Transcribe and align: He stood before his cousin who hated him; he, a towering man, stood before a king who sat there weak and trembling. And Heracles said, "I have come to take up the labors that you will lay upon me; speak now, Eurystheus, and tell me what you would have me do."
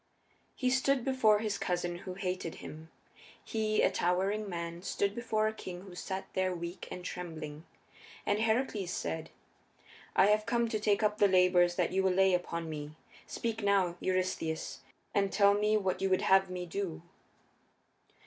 He 0.55 0.71
stood 0.71 1.05
before 1.05 1.37
his 1.37 1.59
cousin 1.59 1.99
who 1.99 2.15
hated 2.15 2.55
him; 2.55 2.89
he, 3.43 3.83
a 3.83 3.91
towering 3.91 4.49
man, 4.49 4.81
stood 4.81 5.13
before 5.13 5.47
a 5.47 5.53
king 5.53 5.81
who 5.81 5.93
sat 5.93 6.25
there 6.33 6.55
weak 6.55 6.87
and 6.89 7.05
trembling. 7.05 7.65
And 8.25 8.39
Heracles 8.39 8.89
said, 8.89 9.29
"I 10.15 10.25
have 10.25 10.47
come 10.47 10.67
to 10.69 10.79
take 10.79 11.03
up 11.03 11.19
the 11.19 11.27
labors 11.27 11.75
that 11.75 11.91
you 11.91 12.01
will 12.01 12.13
lay 12.13 12.33
upon 12.33 12.67
me; 12.67 12.95
speak 13.27 13.61
now, 13.61 13.95
Eurystheus, 13.99 14.79
and 15.13 15.31
tell 15.31 15.53
me 15.53 15.77
what 15.77 16.01
you 16.01 16.09
would 16.09 16.23
have 16.23 16.49
me 16.49 16.65
do." 16.65 17.03